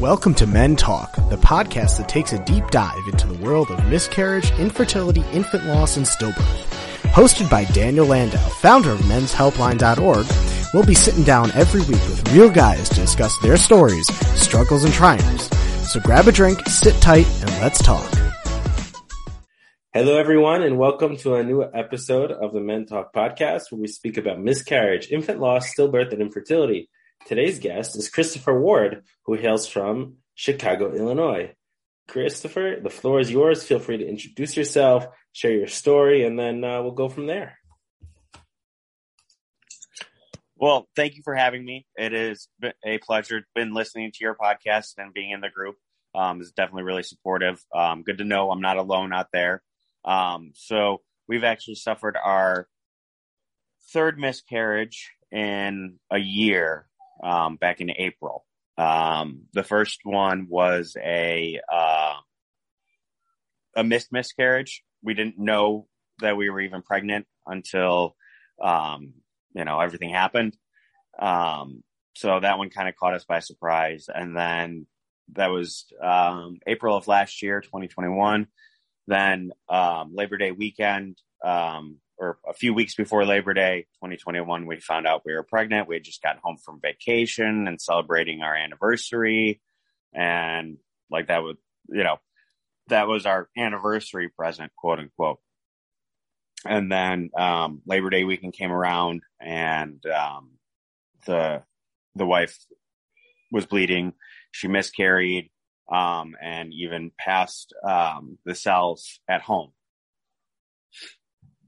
[0.00, 3.82] Welcome to Men Talk, the podcast that takes a deep dive into the world of
[3.86, 6.66] miscarriage, infertility, infant loss, and stillbirth.
[7.12, 10.26] Hosted by Daniel Landau, founder of menshelpline.org,
[10.74, 14.06] we'll be sitting down every week with real guys to discuss their stories,
[14.38, 15.48] struggles, and triumphs.
[15.90, 18.06] So grab a drink, sit tight, and let's talk.
[19.94, 23.88] Hello, everyone, and welcome to a new episode of the Men Talk podcast, where we
[23.88, 26.90] speak about miscarriage, infant loss, stillbirth, and infertility.
[27.24, 31.54] Today's guest is Christopher Ward, who hails from Chicago, Illinois.
[32.08, 33.64] Christopher, the floor is yours.
[33.64, 37.58] Feel free to introduce yourself, share your story, and then uh, we'll go from there.
[40.56, 41.84] Well, thank you for having me.
[41.96, 42.48] It is
[42.84, 43.42] a pleasure.
[43.54, 45.76] Been listening to your podcast and being in the group.
[46.14, 47.62] Um, is definitely really supportive.
[47.74, 49.62] Um, good to know I'm not alone out there.
[50.02, 52.68] Um, so we've actually suffered our
[53.92, 56.86] third miscarriage in a year
[57.22, 58.44] um, back in April.
[58.78, 62.14] Um, the first one was a uh,
[63.76, 64.82] a missed miscarriage.
[65.02, 65.86] We didn't know
[66.20, 68.16] that we were even pregnant until
[68.62, 69.14] um,
[69.54, 70.56] you know everything happened.
[71.18, 71.82] Um,
[72.14, 74.08] so that one kind of caught us by surprise.
[74.12, 74.86] And then
[75.32, 78.46] that was um, April of last year, 2021.
[79.06, 84.80] Then um, Labor Day weekend, um, or a few weeks before Labor Day 2021, we
[84.80, 85.88] found out we were pregnant.
[85.88, 89.60] We had just gotten home from vacation and celebrating our anniversary.
[90.14, 90.78] And
[91.10, 91.56] like that was,
[91.88, 92.16] you know,
[92.88, 95.38] that was our anniversary present, quote unquote.
[96.64, 100.52] And then um, Labor Day weekend came around and um,
[101.26, 101.62] the
[102.14, 102.58] the wife
[103.52, 104.14] was bleeding.
[104.52, 105.50] She miscarried
[105.92, 109.72] um, and even passed um, the cells at home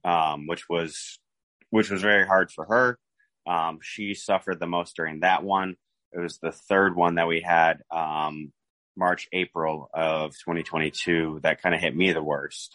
[0.09, 1.19] um, which was
[1.71, 2.99] which was very hard for her.
[3.47, 5.77] Um, she suffered the most during that one.
[6.13, 8.53] It was the third one that we had um,
[8.97, 12.75] March April of 2022 that kind of hit me the worst.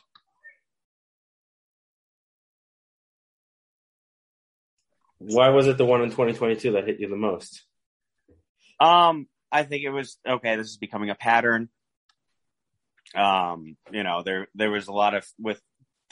[5.17, 7.63] Why was it the one in 2022 that hit you the most?
[8.79, 10.55] Um, I think it was okay.
[10.55, 11.69] This is becoming a pattern.
[13.15, 15.61] Um, you know, there there was a lot of with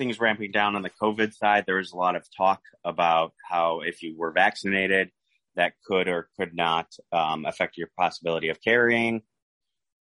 [0.01, 3.81] things ramping down on the COVID side, there was a lot of talk about how
[3.81, 5.11] if you were vaccinated,
[5.55, 9.21] that could or could not um, affect your possibility of carrying.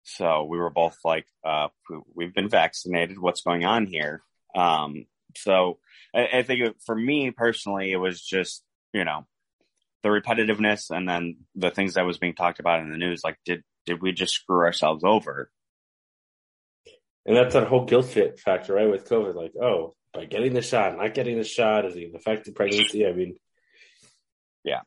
[0.04, 1.68] So we were both like, uh,
[2.14, 3.18] we've been vaccinated.
[3.18, 4.22] What's going on here?
[4.54, 5.04] Um,
[5.36, 5.80] so
[6.14, 9.26] I, I think for me personally, it was just, you know,
[10.02, 13.20] the repetitiveness and then the things that was being talked about in the news.
[13.22, 15.50] Like, did, did we just screw ourselves over?
[17.30, 18.90] And that's that whole guilt fit factor, right?
[18.90, 22.56] With COVID, like, oh, by getting the shot, not getting the shot, is it affected
[22.56, 23.06] pregnancy?
[23.06, 23.36] I mean,
[24.64, 24.80] yeah,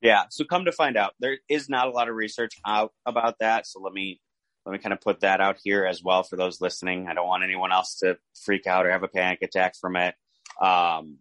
[0.00, 0.26] yeah.
[0.30, 3.66] So come to find out, there is not a lot of research out about that.
[3.66, 4.20] So let me
[4.64, 7.08] let me kind of put that out here as well for those listening.
[7.08, 10.14] I don't want anyone else to freak out or have a panic attack from it.
[10.62, 11.18] Um,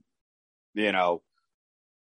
[0.76, 1.24] you know,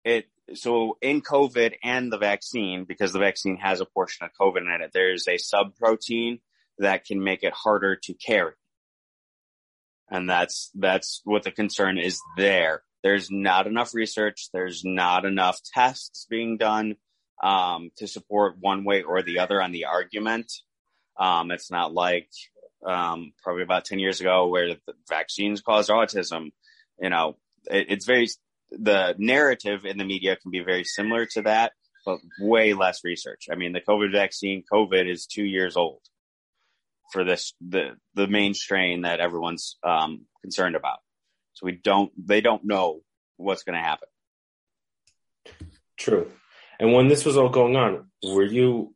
[0.05, 4.63] it so in COVID and the vaccine, because the vaccine has a portion of COVID
[4.63, 6.41] in it, there's a sub protein
[6.78, 8.53] that can make it harder to carry.
[10.10, 12.82] And that's, that's what the concern is there.
[13.03, 14.48] There's not enough research.
[14.53, 16.97] There's not enough tests being done,
[17.42, 20.53] um, to support one way or the other on the argument.
[21.19, 22.28] Um, it's not like,
[22.86, 26.53] um, probably about 10 years ago where the vaccines caused autism.
[27.00, 27.36] You know,
[27.70, 28.28] it, it's very,
[28.70, 31.72] the narrative in the media can be very similar to that,
[32.04, 33.47] but way less research.
[33.50, 36.00] I mean, the COVID vaccine, COVID is two years old
[37.12, 40.99] for this the the main strain that everyone's um, concerned about.
[41.55, 43.00] So we don't they don't know
[43.37, 44.09] what's going to happen.
[45.97, 46.31] True.
[46.78, 48.95] And when this was all going on, were you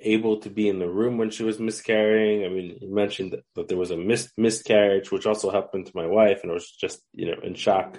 [0.00, 2.44] able to be in the room when she was miscarrying?
[2.44, 5.92] I mean, you mentioned that, that there was a mis- miscarriage, which also happened to
[5.94, 7.98] my wife, and I was just you know in shock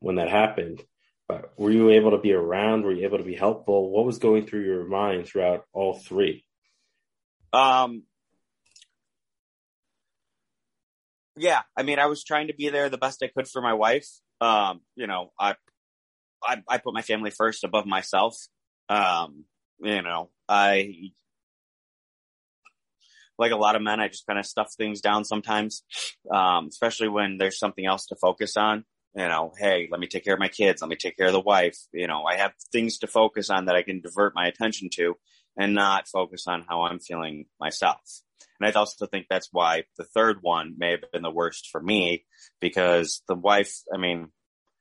[0.00, 0.82] when that happened.
[1.28, 2.84] But were you able to be around?
[2.84, 3.90] Were you able to be helpful?
[3.90, 6.44] What was going through your mind throughout all three?
[7.52, 8.04] Um,
[11.36, 13.74] yeah, I mean, I was trying to be there the best I could for my
[13.74, 14.08] wife.
[14.40, 15.54] Um, you know, I,
[16.42, 18.36] I, I put my family first above myself.
[18.88, 19.44] Um,
[19.80, 21.10] you know, I,
[23.38, 25.82] like a lot of men, I just kind of stuff things down sometimes,
[26.32, 28.84] um, especially when there's something else to focus on.
[29.14, 30.82] You know, hey, let me take care of my kids.
[30.82, 31.76] Let me take care of the wife.
[31.92, 35.14] You know, I have things to focus on that I can divert my attention to
[35.58, 38.20] and not focus on how I'm feeling myself.
[38.60, 41.80] And I also think that's why the third one may have been the worst for
[41.80, 42.24] me
[42.60, 44.28] because the wife, I mean,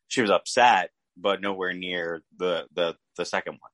[0.07, 3.71] she was upset, but nowhere near the, the, the second one.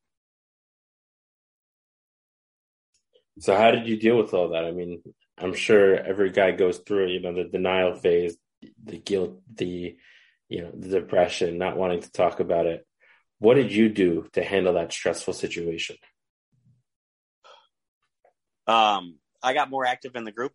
[3.39, 4.65] So how did you deal with all that?
[4.65, 5.01] I mean,
[5.37, 8.37] I'm sure every guy goes through, you know, the denial phase,
[8.83, 9.95] the guilt, the,
[10.49, 12.85] you know, the depression, not wanting to talk about it.
[13.39, 15.95] What did you do to handle that stressful situation?
[18.67, 20.53] Um, I got more active in the group.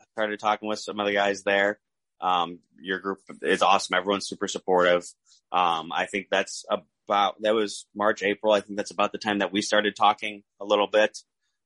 [0.00, 1.78] I started talking with some of the guys there.
[2.20, 3.94] Um, your group is awesome.
[3.94, 5.04] Everyone's super supportive.
[5.50, 8.52] Um, I think that's about, that was March, April.
[8.52, 11.18] I think that's about the time that we started talking a little bit.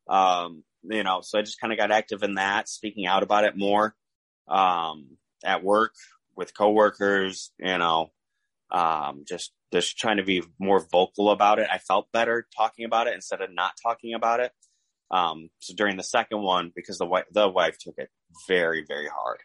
[0.09, 3.45] Um, you know, so I just kind of got active in that, speaking out about
[3.45, 3.95] it more,
[4.49, 5.95] um, at work
[6.37, 8.11] with coworkers, you know,
[8.71, 11.69] um, just, just trying to be more vocal about it.
[11.71, 14.53] I felt better talking about it instead of not talking about it.
[15.11, 18.11] Um, so during the second one, because the wife, the wife took it
[18.49, 19.39] very, very hard.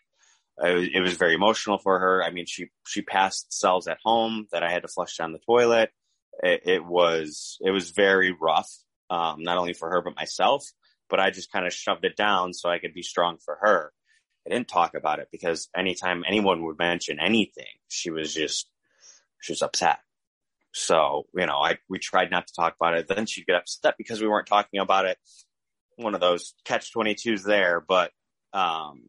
[0.64, 2.24] It was, it was, very emotional for her.
[2.24, 5.40] I mean, she, she passed cells at home that I had to flush down the
[5.40, 5.92] toilet.
[6.44, 8.70] It, it was, it was very rough.
[9.10, 10.64] Um, not only for her, but myself,
[11.10, 13.92] but I just kind of shoved it down so I could be strong for her.
[14.46, 18.68] I didn't talk about it because anytime anyone would mention anything, she was just,
[19.42, 20.00] she was upset.
[20.74, 23.08] So, you know, I, we tried not to talk about it.
[23.08, 25.18] Then she'd get upset because we weren't talking about it.
[26.02, 27.84] One of those catch 22s there.
[27.86, 28.12] But,
[28.54, 29.04] um,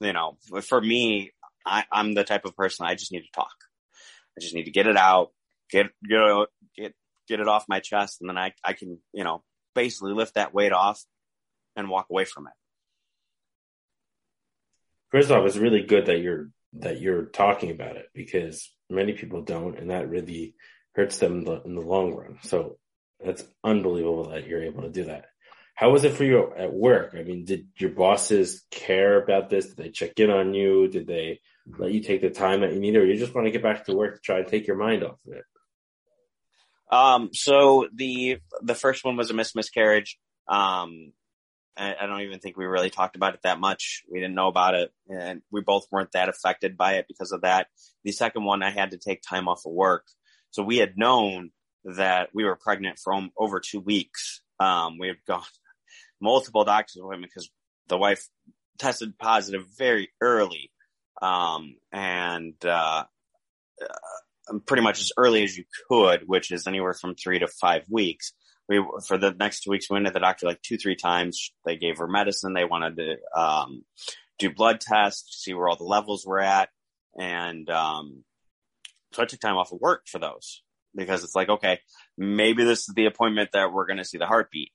[0.00, 1.32] you know, for me,
[1.66, 3.54] I, I'm the type of person I just need to talk.
[4.36, 5.32] I just need to get it out,
[5.70, 6.94] get, get, get,
[7.28, 8.18] get it off my chest.
[8.20, 9.42] And then I, I can, you know,
[9.74, 11.02] basically lift that weight off
[11.76, 12.52] and walk away from it.
[15.10, 19.42] First off, it's really good that you're that you're talking about it because many people
[19.42, 20.54] don't, and that really
[20.94, 22.38] hurts them in the, in the long run.
[22.42, 22.76] So
[23.24, 25.26] that's unbelievable that you're able to do that.
[25.78, 27.14] How was it for you at work?
[27.16, 29.66] I mean, did your bosses care about this?
[29.66, 30.88] Did they check in on you?
[30.88, 31.38] Did they
[31.78, 33.84] let you take the time that you need, or you just want to get back
[33.84, 35.44] to work to try and take your mind off of it?
[36.90, 40.18] Um, so the the first one was a miss miscarriage.
[40.48, 41.12] Um,
[41.76, 44.02] I, I, don't even think we really talked about it that much.
[44.10, 47.42] We didn't know about it, and we both weren't that affected by it because of
[47.42, 47.68] that.
[48.02, 50.06] The second one, I had to take time off of work,
[50.50, 51.52] so we had known
[51.84, 54.40] that we were pregnant for over two weeks.
[54.58, 55.44] Um, we had gone
[56.20, 57.50] multiple doctor's appointments because
[57.88, 58.26] the wife
[58.78, 60.70] tested positive very early,
[61.20, 63.04] um, and uh,
[64.66, 68.32] pretty much as early as you could, which is anywhere from three to five weeks.
[68.68, 71.52] We, for the next two weeks, we went to the doctor like two, three times.
[71.64, 72.52] They gave her medicine.
[72.52, 73.84] They wanted to, um,
[74.38, 76.68] do blood tests, see where all the levels were at.
[77.18, 78.24] And, um,
[79.12, 80.62] so I took time off of work for those
[80.94, 81.80] because it's like, okay,
[82.18, 84.70] maybe this is the appointment that we're going to see the heartbeat.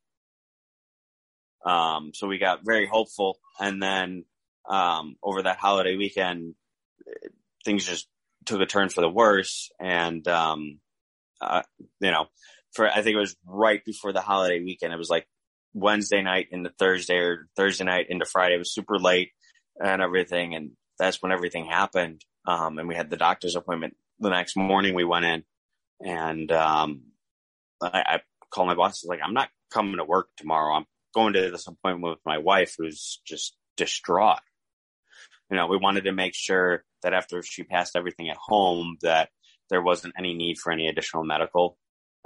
[1.65, 3.39] Um, so we got very hopeful.
[3.59, 4.25] And then,
[4.69, 6.55] um, over that holiday weekend,
[7.65, 8.07] things just
[8.45, 9.69] took a turn for the worse.
[9.79, 10.79] And, um,
[11.41, 11.63] uh,
[11.99, 12.25] you know,
[12.73, 14.93] for, I think it was right before the holiday weekend.
[14.93, 15.27] It was like
[15.73, 18.55] Wednesday night into Thursday or Thursday night into Friday.
[18.55, 19.31] It was super late
[19.79, 20.55] and everything.
[20.55, 22.23] And that's when everything happened.
[22.45, 24.95] Um, and we had the doctor's appointment the next morning.
[24.95, 25.43] We went in
[26.01, 27.03] and, um,
[27.81, 28.19] I, I
[28.49, 29.03] called my boss.
[29.05, 30.75] Like, I'm not coming to work tomorrow.
[30.75, 34.39] I'm going to this appointment with my wife who's just distraught.
[35.49, 39.29] You know, we wanted to make sure that after she passed everything at home, that
[39.69, 41.77] there wasn't any need for any additional medical.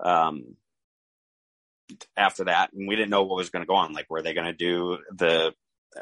[0.03, 0.55] Um,
[2.15, 3.93] after that, and we didn't know what was going to go on.
[3.93, 5.53] Like, were they going to do the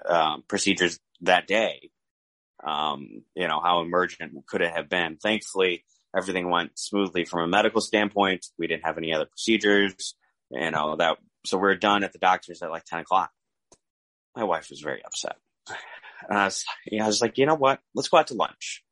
[0.07, 1.91] um, procedures that day?
[2.63, 5.17] Um, you know, how emergent could it have been?
[5.17, 8.47] Thankfully, everything went smoothly from a medical standpoint.
[8.57, 10.15] We didn't have any other procedures.
[10.49, 13.31] You know that, so we are done at the doctor's at like ten o'clock.
[14.35, 15.37] My wife was very upset.
[16.27, 17.79] And I was, you know, I was like, you know what?
[17.93, 18.83] Let's go out to lunch.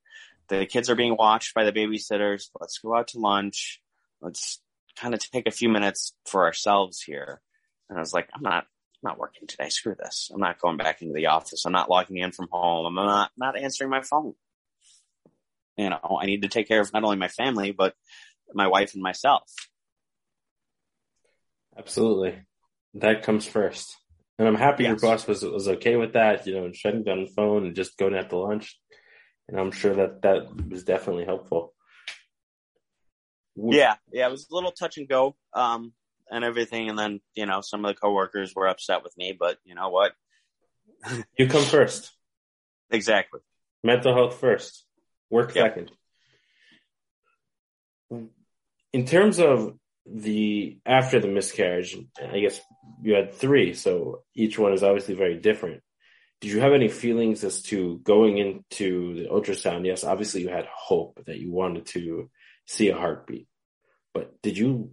[0.50, 2.50] The kids are being watched by the babysitters.
[2.60, 3.82] Let's go out to lunch.
[4.22, 4.62] Let's
[4.98, 7.42] kind of take a few minutes for ourselves here.
[7.90, 9.70] And I was like, I'm not, I'm not working today.
[9.70, 10.32] Screw this.
[10.34, 11.66] I'm not going back into the office.
[11.66, 12.86] I'm not logging in from home.
[12.86, 14.34] I'm not, not answering my phone.
[15.78, 17.96] You know, I need to take care of not only my family, but
[18.54, 19.52] my wife and myself.
[21.78, 22.42] Absolutely.
[22.96, 23.96] That comes first.
[24.40, 24.90] And I'm happy yes.
[24.90, 27.98] your boss was was okay with that, you know, shutting down the phone and just
[27.98, 28.80] going out to lunch.
[29.48, 31.74] And I'm sure that that was definitely helpful.
[33.56, 35.94] Yeah, yeah, it was a little touch and go, um,
[36.32, 36.90] and everything.
[36.90, 39.90] And then, you know, some of the coworkers were upset with me, but you know
[39.90, 40.14] what?
[41.38, 42.12] you come first.
[42.90, 43.42] Exactly.
[43.84, 44.86] Mental health first,
[45.30, 45.76] work yep.
[45.76, 45.92] second.
[48.92, 52.60] In terms of the after the miscarriage, I guess
[53.02, 55.82] you had three, so each one is obviously very different.
[56.42, 59.86] Did you have any feelings as to going into the ultrasound?
[59.86, 62.30] Yes, obviously you had hope that you wanted to
[62.68, 63.48] see a heartbeat,
[64.14, 64.92] but did you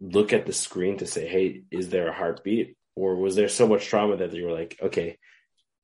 [0.00, 3.68] look at the screen to say, "Hey, is there a heartbeat?" or was there so
[3.68, 5.18] much trauma that you were like, okay,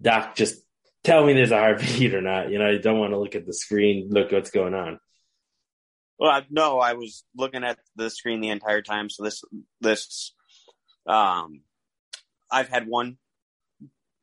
[0.02, 0.60] doc, just
[1.04, 2.50] tell me there's a heartbeat or not?
[2.50, 4.98] You know, you don't want to look at the screen, look what's going on.
[6.18, 9.10] Well, no, I was looking at the screen the entire time.
[9.10, 9.42] So this,
[9.80, 10.32] this,
[11.06, 11.62] um,
[12.50, 13.18] I've had one,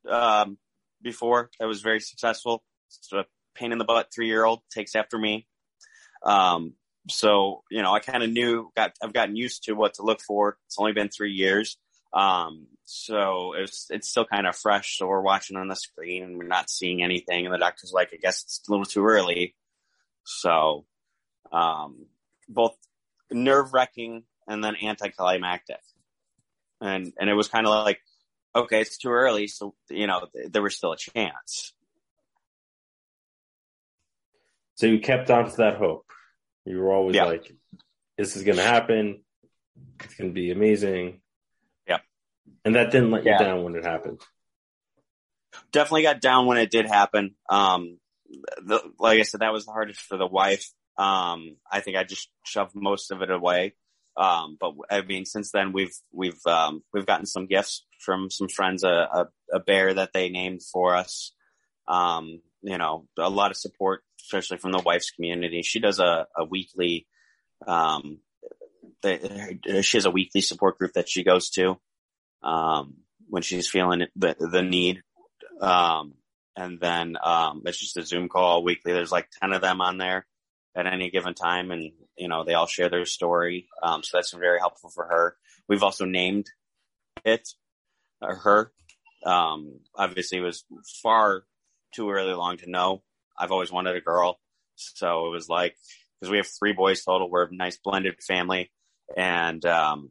[0.08, 0.58] um,
[1.02, 2.62] before that was very successful.
[2.88, 5.46] It's a pain in the butt three year old takes after me.
[6.24, 6.74] Um,
[7.08, 10.20] so you know, I kind of knew, got I've gotten used to what to look
[10.20, 10.56] for.
[10.66, 11.76] It's only been three years,
[12.12, 14.98] um, so it's it's still kind of fresh.
[14.98, 18.10] So we're watching on the screen and we're not seeing anything, and the doctor's like,
[18.12, 19.54] I guess it's a little too early.
[20.24, 20.84] So,
[21.52, 22.06] um,
[22.48, 22.76] both
[23.30, 25.80] nerve wracking and then anticlimactic,
[26.80, 28.00] and and it was kind of like,
[28.54, 31.72] okay, it's too early, so you know, th- there was still a chance.
[34.76, 36.10] So you kept on to that hope.
[36.64, 37.24] You were always Yeah.
[37.24, 37.52] like,
[38.16, 39.22] this is going to happen.
[40.00, 41.20] It's going to be amazing.
[41.86, 41.98] Yeah.
[42.64, 43.38] And that didn't let you Yeah.
[43.38, 44.20] down when it happened.
[45.70, 47.34] definitely got down when it did happen.
[47.48, 47.98] Um,
[48.64, 50.72] the, like I said, that was the hardest for the wife.
[50.98, 53.74] Um, I think I just shoved most of it away.
[54.16, 58.48] Um, but I mean, since then we've, we've, um, we've gotten some gifts from some
[58.48, 61.32] friends, a, a, a bear that they named for us.
[61.88, 65.62] Um, you know, a lot of support, especially from the wife's community.
[65.62, 67.06] She does a, a weekly,
[67.66, 68.18] um,
[69.02, 71.80] she has a weekly support group that she goes to,
[72.42, 72.96] um,
[73.28, 75.02] when she's feeling the, the need.
[75.60, 76.14] Um,
[76.54, 78.92] and then, um, it's just a Zoom call weekly.
[78.92, 80.26] There's like 10 of them on there
[80.74, 81.70] at any given time.
[81.70, 83.68] And, you know, they all share their story.
[83.82, 85.36] Um, so that's been very helpful for her.
[85.68, 86.46] We've also named
[87.24, 87.48] it
[88.20, 88.72] or her.
[89.24, 90.64] Um, obviously it was
[91.02, 91.44] far
[91.94, 93.02] too early long to know.
[93.38, 94.40] I've always wanted a girl.
[94.76, 95.76] So it was like,
[96.20, 97.30] cause we have three boys total.
[97.30, 98.70] We're a nice blended family.
[99.16, 100.10] And, um,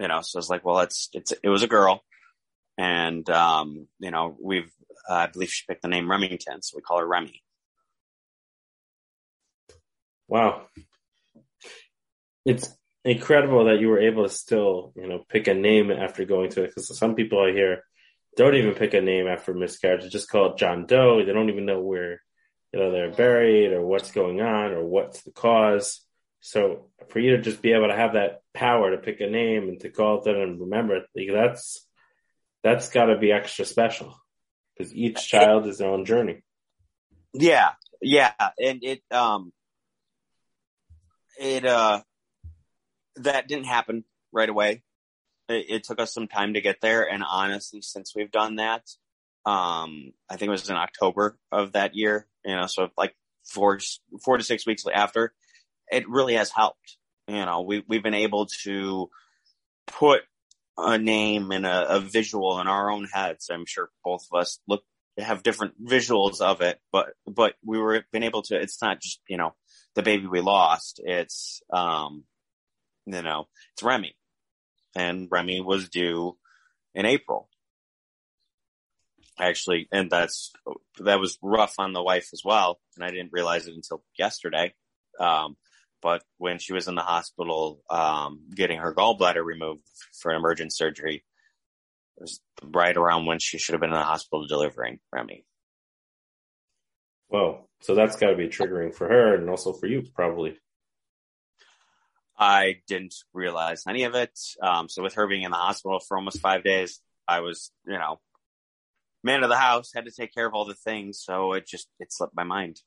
[0.00, 2.02] you know, so it's like, well, it's, it's, it was a girl.
[2.78, 4.70] And, um, you know, we've,
[5.08, 7.42] uh, I believe she picked the name Remington, so we call her Remy.
[10.28, 10.66] Wow.
[12.44, 12.68] It's
[13.04, 16.64] incredible that you were able to still, you know, pick a name after going to
[16.64, 16.68] it.
[16.68, 17.84] Because some people I hear
[18.36, 20.02] don't even pick a name after miscarriage.
[20.02, 21.24] They just call it John Doe.
[21.24, 22.22] They don't even know where,
[22.72, 26.00] you know, they're buried or what's going on or what's the cause.
[26.40, 29.68] So for you to just be able to have that power to pick a name
[29.68, 31.84] and to call it that and remember it, like that's
[32.62, 34.14] that's got to be extra special
[34.76, 36.42] because each child is their own journey.
[37.32, 39.52] Yeah, yeah, and it um,
[41.38, 42.02] it uh,
[43.16, 44.82] that didn't happen right away.
[45.48, 48.88] It, it took us some time to get there, and honestly, since we've done that,
[49.46, 52.26] um, I think it was in October of that year.
[52.44, 53.14] You know, so like
[53.44, 53.78] four
[54.22, 55.32] four to six weeks after,
[55.90, 56.96] it really has helped.
[57.26, 59.10] You know, we we've been able to
[59.86, 60.22] put
[60.76, 63.50] a name and a, a visual in our own heads.
[63.50, 64.82] I'm sure both of us look
[65.18, 68.56] have different visuals of it, but but we were been able to.
[68.56, 69.54] It's not just you know
[69.94, 71.00] the baby we lost.
[71.04, 72.24] It's um
[73.06, 74.14] you know it's Remy,
[74.94, 76.36] and Remy was due
[76.94, 77.48] in April.
[79.40, 80.52] Actually, and that's
[81.00, 84.74] that was rough on the wife as well, and I didn't realize it until yesterday.
[85.20, 85.56] Um,
[86.00, 90.72] but when she was in the hospital um, getting her gallbladder removed for an emergent
[90.74, 91.24] surgery,
[92.16, 95.44] it was right around when she should have been in the hospital delivering Remy.
[97.28, 97.67] Whoa.
[97.80, 100.58] So that's got to be triggering for her and also for you, probably.
[102.38, 104.38] I didn't realize any of it.
[104.62, 107.98] Um, so with her being in the hospital for almost five days, I was, you
[107.98, 108.20] know,
[109.24, 111.20] man of the house, had to take care of all the things.
[111.22, 112.80] So it just, it slipped my mind.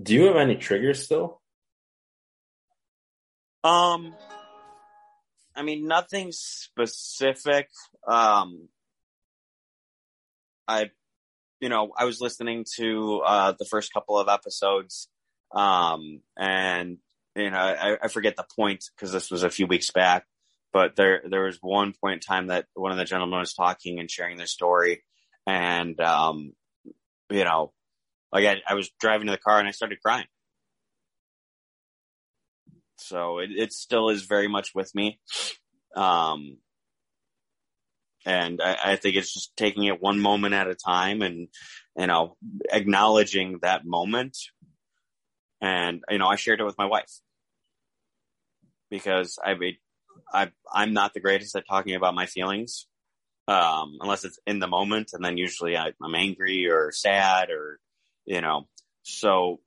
[0.00, 1.40] Do you have any triggers still?
[3.64, 4.14] Um,
[5.56, 7.68] I mean, nothing specific.
[8.06, 8.68] Um,
[10.68, 10.90] I,
[11.60, 15.08] you know, I was listening to, uh, the first couple of episodes,
[15.54, 16.98] um, and,
[17.34, 20.26] you know, I, I forget the point because this was a few weeks back,
[20.72, 23.98] but there, there was one point in time that one of the gentlemen was talking
[23.98, 25.02] and sharing their story.
[25.46, 26.52] And, um,
[27.30, 27.72] you know,
[28.32, 30.26] like I, I was driving to the car and I started crying.
[32.98, 35.20] So it, it still is very much with me.
[35.96, 36.58] Um,
[38.26, 41.48] and I, I think it's just taking it one moment at a time and,
[41.96, 42.36] you know,
[42.70, 44.36] acknowledging that moment.
[45.60, 47.10] And, you know, I shared it with my wife
[48.90, 49.54] because I
[50.32, 52.86] I, I'm not the greatest at talking about my feelings.
[53.46, 57.80] Um, unless it's in the moment and then usually I, I'm angry or sad or,
[58.26, 58.68] you know,
[59.02, 59.60] so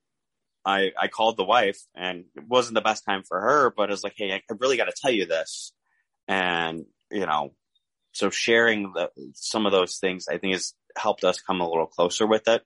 [0.64, 3.92] I, I called the wife and it wasn't the best time for her, but I
[3.92, 5.72] was like, Hey, I really got to tell you this.
[6.28, 7.54] And, you know,
[8.12, 11.86] so sharing the, some of those things, I think has helped us come a little
[11.86, 12.62] closer with it.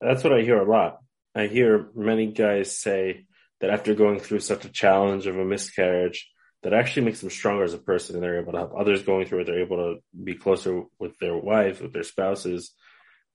[0.00, 0.98] That's what I hear a lot.
[1.34, 3.24] I hear many guys say
[3.60, 6.28] that after going through such a challenge of a miscarriage,
[6.62, 9.26] that actually makes them stronger as a person and they're able to help others going
[9.26, 9.44] through it.
[9.44, 12.72] They're able to be closer with their wives, with their spouses,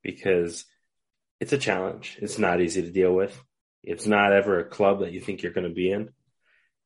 [0.02, 0.66] because
[1.40, 2.18] it's a challenge.
[2.22, 3.42] It's not easy to deal with.
[3.82, 6.10] It's not ever a club that you think you're going to be in.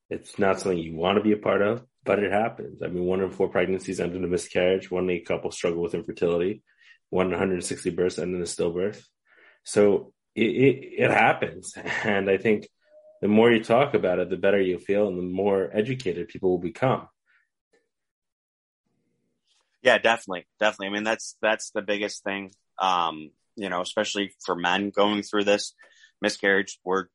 [0.09, 2.81] It's not something you want to be a part of, but it happens.
[2.81, 4.89] I mean, one in four pregnancies end in a miscarriage.
[4.89, 6.63] One in a couple struggle with infertility.
[7.09, 9.03] One in 160 births end in a stillbirth.
[9.63, 11.73] So it, it, it happens.
[12.03, 12.67] And I think
[13.21, 16.51] the more you talk about it, the better you feel and the more educated people
[16.51, 17.07] will become.
[19.81, 20.47] Yeah, definitely.
[20.59, 20.87] Definitely.
[20.87, 22.51] I mean, that's, that's the biggest thing.
[22.79, 25.73] Um, you know, especially for men going through this
[26.21, 27.07] miscarriage, we're,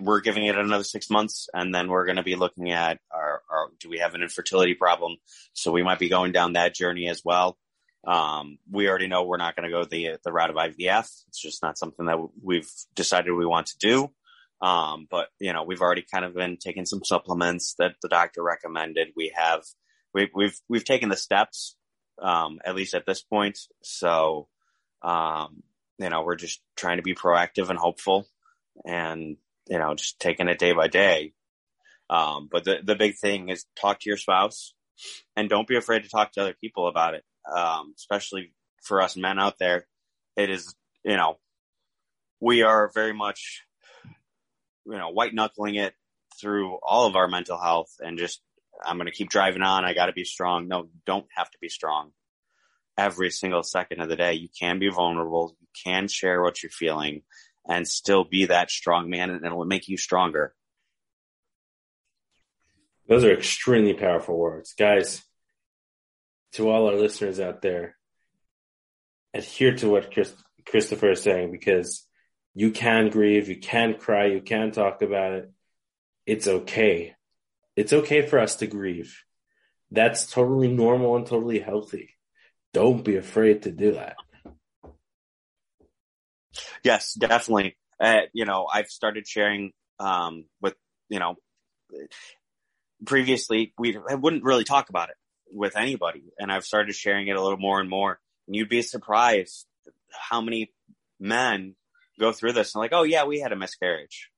[0.00, 3.42] we're giving it another six months and then we're going to be looking at our,
[3.50, 5.16] our, do we have an infertility problem?
[5.52, 7.56] So we might be going down that journey as well.
[8.06, 11.08] Um, we already know we're not going to go the, the route of IVF.
[11.28, 14.10] It's just not something that we've decided we want to do.
[14.60, 18.42] Um, but you know, we've already kind of been taking some supplements that the doctor
[18.42, 19.08] recommended.
[19.16, 19.62] We have,
[20.12, 21.76] we've, we've, we've taken the steps,
[22.20, 23.58] um, at least at this point.
[23.82, 24.48] So,
[25.02, 25.62] um,
[25.98, 28.26] you know, we're just trying to be proactive and hopeful
[28.84, 29.36] and,
[29.68, 31.32] you know, just taking it day by day.
[32.10, 34.74] Um, but the, the big thing is talk to your spouse
[35.36, 37.24] and don't be afraid to talk to other people about it.
[37.50, 38.52] Um, especially
[38.82, 39.86] for us men out there.
[40.36, 41.38] It is, you know,
[42.40, 43.62] we are very much
[44.86, 45.94] you know, white knuckling it
[46.40, 48.40] through all of our mental health and just,
[48.84, 49.84] I'm going to keep driving on.
[49.84, 50.68] I got to be strong.
[50.68, 52.10] No, don't have to be strong
[52.98, 54.34] every single second of the day.
[54.34, 55.56] You can be vulnerable.
[55.60, 57.22] You can share what you're feeling
[57.68, 60.54] and still be that strong man and it'll make you stronger.
[63.08, 64.74] Those are extremely powerful words.
[64.78, 65.22] Guys,
[66.52, 67.96] to all our listeners out there,
[69.34, 70.32] adhere to what Chris,
[70.66, 72.06] Christopher is saying because
[72.54, 75.50] you can grieve, you can cry, you can talk about it.
[76.24, 77.14] It's okay.
[77.76, 79.22] It's okay for us to grieve.
[79.90, 82.10] That's totally normal and totally healthy.
[82.72, 84.16] Don't be afraid to do that.
[86.84, 87.76] Yes, definitely.
[87.98, 90.74] Uh, you know, I've started sharing um, with,
[91.08, 91.36] you know,
[93.06, 95.16] previously we wouldn't really talk about it
[95.52, 98.20] with anybody, and I've started sharing it a little more and more.
[98.46, 99.66] And you'd be surprised
[100.12, 100.72] how many
[101.18, 101.74] men
[102.20, 104.30] go through this and like, oh yeah, we had a miscarriage.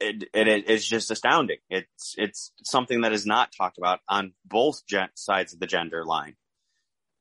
[0.00, 1.58] It, it it's just astounding.
[1.70, 6.04] It's it's something that is not talked about on both gen- sides of the gender
[6.04, 6.34] line,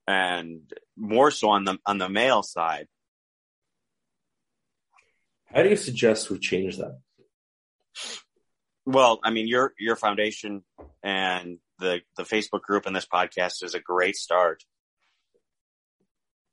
[0.07, 0.61] and
[0.97, 2.87] more so on the on the male side.
[5.53, 6.99] How do you suggest we change that?
[8.85, 10.63] Well, I mean, your your foundation
[11.01, 14.63] and the the Facebook group and this podcast is a great start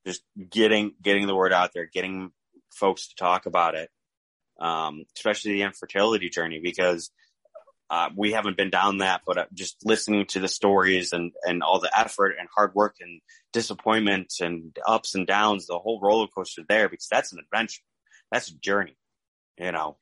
[0.06, 2.30] just getting getting the word out there, getting
[2.72, 3.90] folks to talk about it,
[4.60, 7.10] um, especially the infertility journey, because
[7.90, 11.62] uh, we haven't been down that, but uh, just listening to the stories and and
[11.62, 13.20] all the effort and hard work and
[13.52, 17.82] disappointment and ups and downs, the whole roller coaster there, because that's an adventure,
[18.30, 18.96] that's a journey,
[19.58, 19.96] you know,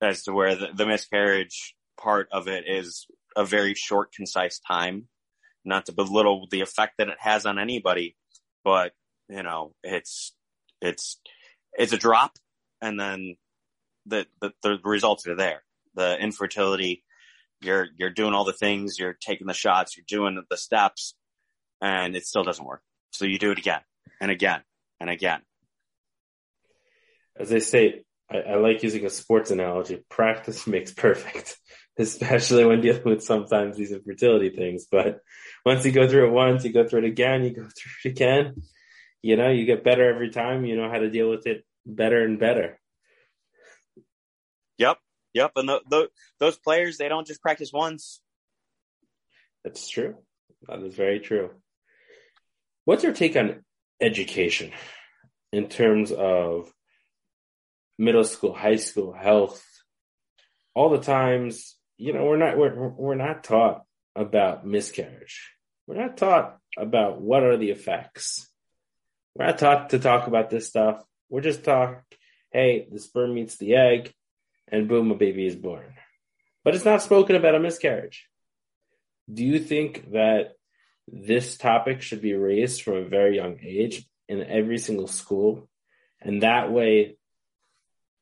[0.00, 5.08] as to where the, the miscarriage part of it is a very short, concise time.
[5.64, 8.16] Not to belittle the effect that it has on anybody,
[8.64, 8.92] but
[9.28, 10.32] you know, it's
[10.80, 11.20] it's
[11.76, 12.36] it's a drop,
[12.80, 13.36] and then
[14.06, 15.62] the the, the results are there.
[15.98, 17.02] The infertility,
[17.60, 21.14] you're you're doing all the things, you're taking the shots, you're doing the steps,
[21.80, 22.82] and it still doesn't work.
[23.10, 23.80] So you do it again
[24.20, 24.62] and again
[25.00, 25.40] and again.
[27.36, 30.04] As they say, I, I like using a sports analogy.
[30.08, 31.58] Practice makes perfect,
[31.98, 34.86] especially when dealing with sometimes these infertility things.
[34.88, 35.20] But
[35.66, 38.08] once you go through it once, you go through it again, you go through it
[38.10, 38.62] again.
[39.20, 40.64] You know, you get better every time.
[40.64, 42.78] You know how to deal with it better and better.
[45.34, 45.52] Yep.
[45.56, 46.08] And the, the,
[46.40, 48.20] those players, they don't just practice once.
[49.64, 50.16] That's true.
[50.66, 51.50] That is very true.
[52.84, 53.64] What's your take on
[54.00, 54.72] education
[55.52, 56.72] in terms of
[57.98, 59.64] middle school, high school, health?
[60.74, 63.82] All the times, you know, we're not we're we're not taught
[64.16, 65.50] about miscarriage.
[65.86, 68.48] We're not taught about what are the effects.
[69.34, 71.02] We're not taught to talk about this stuff.
[71.28, 72.02] We're just taught,
[72.52, 74.12] hey, the sperm meets the egg,
[74.70, 75.94] and boom, a baby is born.
[76.64, 78.28] But it's not spoken about a miscarriage.
[79.32, 80.54] Do you think that
[81.06, 85.68] this topic should be raised from a very young age in every single school?
[86.20, 87.16] And that way,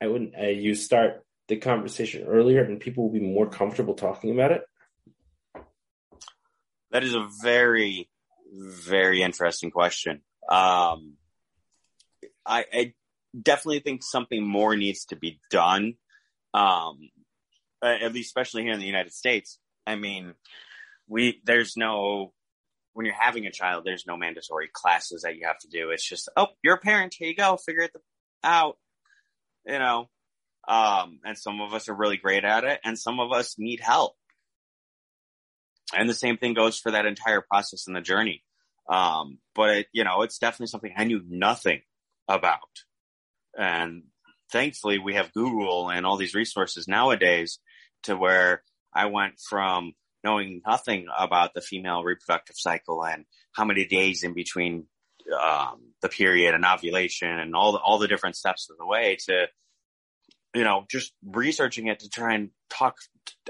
[0.01, 0.35] I wouldn't.
[0.39, 4.63] Uh, you start the conversation earlier and people will be more comfortable talking about it?
[6.91, 8.09] That is a very,
[8.53, 10.23] very interesting question.
[10.49, 11.15] Um,
[12.45, 12.95] I, I,
[13.41, 15.95] definitely think something more needs to be done.
[16.57, 17.11] Um,
[17.83, 19.59] at least, especially here in the United States.
[19.87, 20.35] I mean,
[21.07, 22.33] we there's no
[22.95, 25.91] when you're having a child, there's no mandatory classes that you have to do.
[25.91, 27.15] It's just, oh, you're a parent.
[27.17, 27.59] Here you go.
[27.59, 27.93] Figure it
[28.43, 28.79] out.
[29.67, 30.09] You know,
[30.67, 33.81] um, and some of us are really great at it, and some of us need
[33.81, 34.15] help.
[35.95, 38.43] And the same thing goes for that entire process and the journey.
[38.89, 41.83] Um, but it, you know, it's definitely something I knew nothing
[42.29, 42.61] about.
[43.59, 44.05] And
[44.51, 47.59] thankfully we have Google and all these resources nowadays
[48.05, 48.63] to where
[48.95, 49.93] I went from
[50.25, 54.87] knowing nothing about the female reproductive cycle and how many days in between
[55.41, 59.17] um, the period and ovulation and all the, all the different steps of the way
[59.27, 59.47] to,
[60.55, 62.97] you know, just researching it to try and talk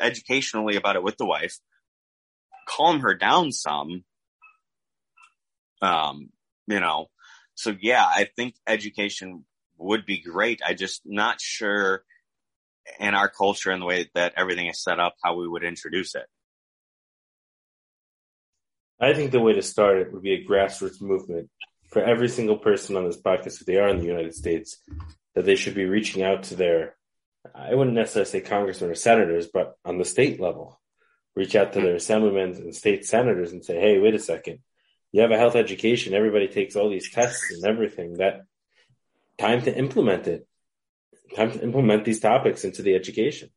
[0.00, 1.58] educationally about it with the wife,
[2.68, 4.04] calm her down some.
[5.80, 6.30] Um,
[6.66, 7.06] you know,
[7.54, 9.44] so yeah, I think education
[9.78, 10.60] would be great.
[10.66, 12.02] I just not sure
[13.00, 16.14] in our culture and the way that everything is set up, how we would introduce
[16.14, 16.26] it.
[19.00, 21.50] I think the way to start it would be a grassroots movement
[21.88, 24.78] for every single person on this podcast, if they are in the United States,
[25.34, 26.96] that they should be reaching out to their,
[27.54, 30.80] I wouldn't necessarily say congressmen or senators, but on the state level,
[31.34, 31.84] reach out to hmm.
[31.84, 34.58] their assemblymen and state senators and say, hey, wait a second.
[35.12, 36.14] You have a health education.
[36.14, 38.14] Everybody takes all these tests and everything.
[38.14, 38.42] That
[39.38, 40.46] time to implement it.
[41.34, 43.50] Time to implement these topics into the education.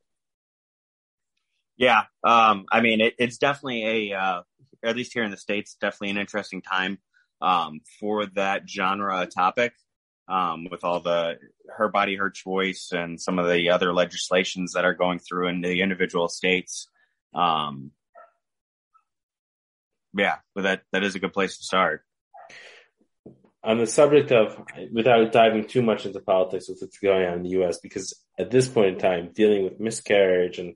[1.78, 4.42] Yeah, um, I mean, it, it's definitely a, uh,
[4.84, 6.98] at least here in the states, definitely an interesting time
[7.42, 9.74] um, for that genre topic.
[10.28, 11.40] Um, with all the
[11.76, 15.62] her body, her choice, and some of the other legislations that are going through in
[15.62, 16.88] the individual states.
[17.34, 17.90] Um,
[20.16, 22.04] yeah, but that that is a good place to start
[23.64, 24.58] on the subject of,
[24.94, 28.52] without diving too much into politics with what's going on in the U.S., because at
[28.52, 30.76] this point in time, dealing with miscarriage and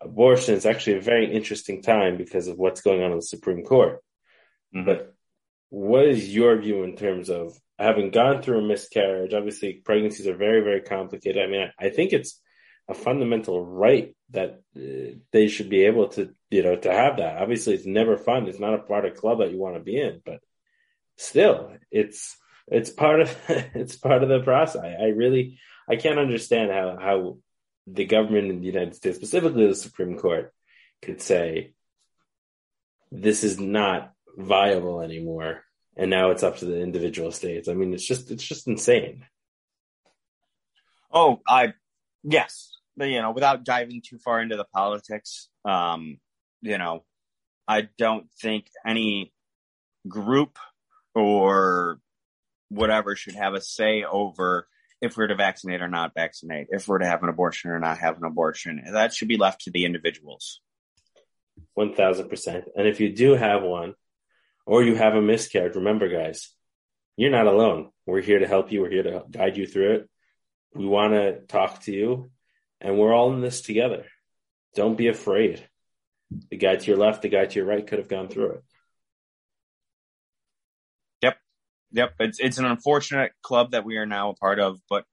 [0.00, 3.64] abortion is actually a very interesting time because of what's going on in the Supreme
[3.64, 4.02] Court.
[4.74, 4.86] Mm-hmm.
[4.86, 5.14] But
[5.70, 9.34] what is your view in terms of having gone through a miscarriage?
[9.34, 11.42] Obviously, pregnancies are very, very complicated.
[11.42, 12.40] I mean, I think it's
[12.88, 17.36] a fundamental right that uh, they should be able to, you know, to have that.
[17.36, 18.48] Obviously, it's never fun.
[18.48, 20.40] It's not a part of club that you want to be in, but
[21.18, 22.36] still, it's
[22.68, 24.82] it's part of it's part of the process.
[24.82, 27.38] I, I really I can't understand how how
[27.86, 30.52] the government in the United States, specifically the Supreme Court,
[31.02, 31.74] could say
[33.10, 35.64] this is not viable anymore,
[35.96, 37.68] and now it's up to the individual states.
[37.68, 39.24] I mean, it's just it's just insane.
[41.10, 41.72] Oh, I
[42.22, 46.18] yes, but you know, without diving too far into the politics, um,
[46.60, 47.04] you know,
[47.66, 49.32] I don't think any
[50.06, 50.58] group
[51.14, 51.98] or
[52.68, 54.66] whatever should have a say over
[55.00, 57.98] if we're to vaccinate or not vaccinate, if we're to have an abortion or not
[57.98, 58.82] have an abortion.
[58.92, 60.60] That should be left to the individuals.
[61.78, 62.64] 1000%.
[62.76, 63.94] And if you do have one
[64.66, 66.52] or you have a miscarriage, remember, guys,
[67.16, 67.90] you're not alone.
[68.06, 68.82] We're here to help you.
[68.82, 70.10] We're here to guide you through it.
[70.74, 72.30] We want to talk to you,
[72.80, 74.04] and we're all in this together.
[74.74, 75.66] Don't be afraid.
[76.50, 78.62] The guy to your left, the guy to your right could have gone through it.
[81.92, 85.04] Yep, it's it's an unfortunate club that we are now a part of, but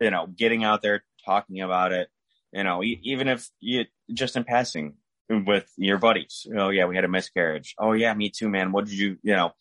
[0.00, 2.08] you know, getting out there talking about it,
[2.52, 4.94] you know, even if you just in passing
[5.28, 7.74] with your buddies, oh yeah, we had a miscarriage.
[7.78, 8.72] Oh yeah, me too, man.
[8.72, 9.52] What did you, you know,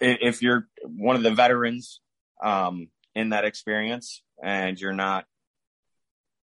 [0.00, 2.00] if you're one of the veterans
[2.42, 5.24] um, in that experience and you're not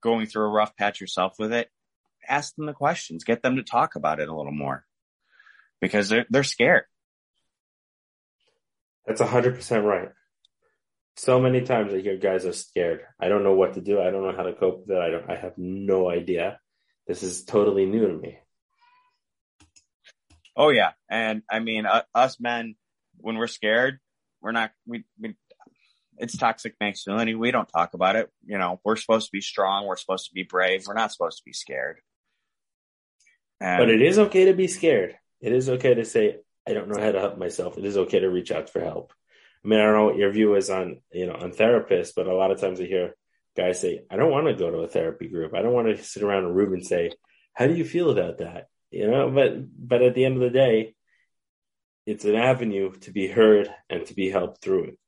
[0.01, 1.69] going through a rough patch yourself with it,
[2.27, 4.85] ask them the questions, get them to talk about it a little more
[5.81, 6.83] because they're they're scared.
[9.09, 10.09] That's hundred percent right.
[11.15, 13.01] So many times I hear guys are scared.
[13.19, 13.99] I don't know what to do.
[13.99, 15.01] I don't know how to cope with it.
[15.01, 15.27] I don't.
[15.27, 16.59] I have no idea.
[17.07, 18.37] This is totally new to me.
[20.55, 22.75] Oh yeah, and I mean uh, us men,
[23.17, 23.97] when we're scared,
[24.41, 24.71] we're not.
[24.85, 25.33] We, we
[26.19, 27.33] it's toxic masculinity.
[27.33, 28.29] We don't talk about it.
[28.45, 29.87] You know, we're supposed to be strong.
[29.87, 30.83] We're supposed to be brave.
[30.85, 31.97] We're not supposed to be scared.
[33.59, 35.17] And, but it is okay to be scared.
[35.41, 37.77] It is okay to say, I don't know how to help myself.
[37.77, 39.13] It is okay to reach out for help.
[39.63, 42.27] I mean, I don't know what your view is on, you know, on therapists, but
[42.27, 43.15] a lot of times I hear
[43.57, 45.53] guys say, I don't want to go to a therapy group.
[45.53, 47.11] I don't want to sit around a room and say,
[47.53, 48.67] how do you feel about that?
[48.91, 50.95] You know, but, but at the end of the day,
[52.05, 54.99] it's an avenue to be heard and to be helped through it.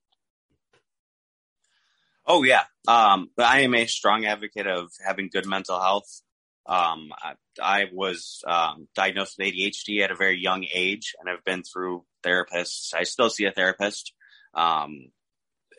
[2.25, 2.63] Oh yeah.
[2.87, 6.21] Um, I am a strong advocate of having good mental health.
[6.65, 11.43] Um, I, I was um, diagnosed with ADHD at a very young age, and I've
[11.43, 12.93] been through therapists.
[12.93, 14.13] I still see a therapist,
[14.53, 15.11] um,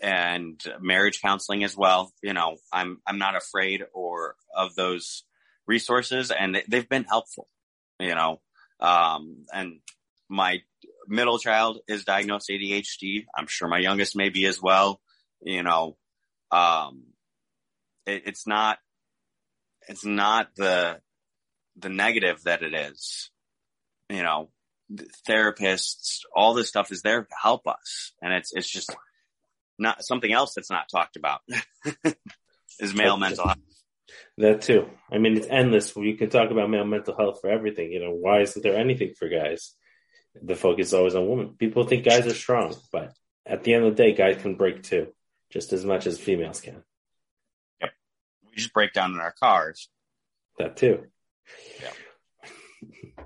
[0.03, 2.13] and marriage counseling as well.
[2.23, 5.25] You know, I'm I'm not afraid or of those
[5.67, 7.49] resources, and they've been helpful.
[8.01, 8.41] You know,
[8.81, 9.81] um, and
[10.29, 10.63] my
[11.07, 13.27] middle child is diagnosed ADHD.
[13.37, 15.01] I'm sure my youngest may be as well.
[15.41, 15.97] You know,
[16.51, 17.05] um,
[18.07, 18.79] it, it's not
[19.89, 21.01] it's not the
[21.77, 23.31] the negative that it is.
[24.09, 24.51] You know,
[25.29, 28.95] therapists, all this stuff is there to help us, and it's it's just
[29.79, 31.41] not something else that's not talked about
[32.81, 33.59] is male mental health.
[34.39, 34.89] That too.
[35.11, 35.95] I mean, it's endless.
[35.97, 37.93] You can talk about male mental health for everything.
[37.93, 39.75] You know, why isn't there anything for guys?
[40.41, 41.55] The focus is always on women.
[41.59, 43.13] People think guys are strong, but
[43.45, 45.09] at the end of the day, guys can break too,
[45.51, 46.83] just as much as females can.
[48.53, 49.89] We just break down in our cars.
[50.59, 51.07] That too.
[51.81, 51.93] Yeah.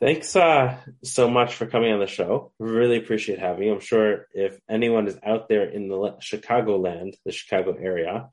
[0.00, 2.50] Thanks uh, so much for coming on the show.
[2.58, 3.74] Really appreciate having you.
[3.74, 8.28] I'm sure if anyone is out there in the Chicago land, the Chicago area,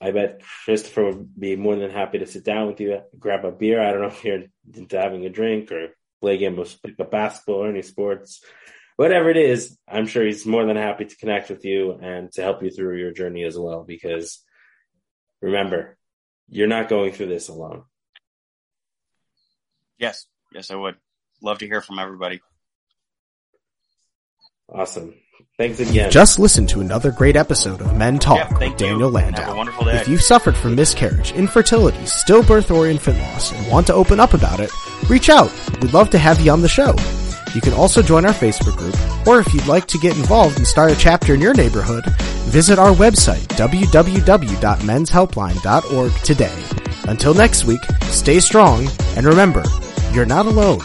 [0.00, 3.52] I bet Christopher would be more than happy to sit down with you, grab a
[3.52, 3.80] beer.
[3.80, 6.76] I don't know if you're into having a drink or play a game of
[7.10, 8.42] basketball or any sports.
[9.00, 12.42] Whatever it is, I'm sure he's more than happy to connect with you and to
[12.42, 13.82] help you through your journey as well.
[13.82, 14.44] Because
[15.40, 15.96] remember,
[16.50, 17.84] you're not going through this alone.
[19.98, 20.96] Yes, yes, I would
[21.40, 22.42] love to hear from everybody.
[24.68, 25.14] Awesome.
[25.56, 26.10] Thanks again.
[26.10, 29.14] Just listen to another great episode of Men Talk yeah, with Daniel you.
[29.14, 29.62] Landau.
[29.86, 34.34] If you've suffered from miscarriage, infertility, stillbirth, or infant loss and want to open up
[34.34, 34.70] about it,
[35.08, 35.50] reach out.
[35.80, 36.94] We'd love to have you on the show.
[37.54, 38.94] You can also join our Facebook group,
[39.26, 42.04] or if you'd like to get involved and start a chapter in your neighborhood,
[42.46, 46.64] visit our website, www.menshelpline.org today.
[47.04, 49.64] Until next week, stay strong, and remember,
[50.12, 50.80] you're not alone.